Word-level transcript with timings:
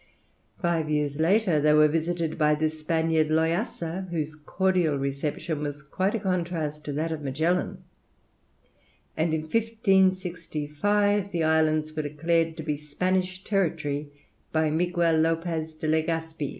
Five 0.59 0.89
years 0.89 1.19
later 1.19 1.59
they 1.59 1.73
were 1.73 1.87
visited 1.87 2.35
by 2.35 2.55
the 2.55 2.69
Spaniard 2.69 3.27
Loyasa, 3.27 4.09
whose 4.09 4.33
cordial 4.33 4.97
reception 4.97 5.59
was 5.61 5.83
quite 5.83 6.15
a 6.15 6.19
contrast 6.19 6.83
to 6.85 6.93
that 6.93 7.11
of 7.11 7.21
Magellan; 7.21 7.83
and 9.15 9.31
in 9.31 9.41
1565 9.41 11.31
the 11.31 11.43
islands 11.43 11.95
were 11.95 12.01
declared 12.01 12.57
to 12.57 12.63
be 12.63 12.77
Spanish 12.77 13.43
territory 13.43 14.09
by 14.51 14.71
Miguel 14.71 15.17
Lopez 15.19 15.75
de 15.75 15.87
Legaspi. 15.87 16.49